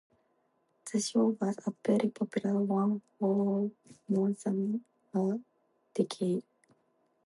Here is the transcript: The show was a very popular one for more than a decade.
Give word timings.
The 0.91 0.99
show 0.99 1.37
was 1.39 1.59
a 1.67 1.73
very 1.85 2.09
popular 2.09 2.55
one 2.57 3.03
for 3.19 3.69
more 4.09 4.31
than 4.31 4.83
a 5.13 5.33
decade. 5.93 6.43